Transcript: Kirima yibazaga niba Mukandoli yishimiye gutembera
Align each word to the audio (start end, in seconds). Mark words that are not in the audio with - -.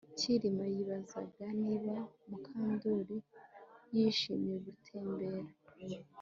Kirima 0.17 0.65
yibazaga 0.73 1.45
niba 1.63 1.95
Mukandoli 2.29 3.17
yishimiye 3.95 4.57
gutembera 4.65 5.51